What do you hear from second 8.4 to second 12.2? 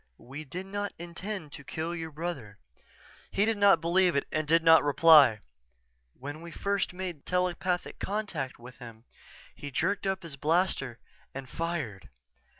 with him, he jerked up his blaster and fired.